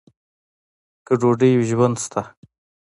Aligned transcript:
که 1.05 1.13
ډوډۍ 1.19 1.51
وي، 1.55 1.65
ژوند 1.71 1.95
شته. 2.03 2.21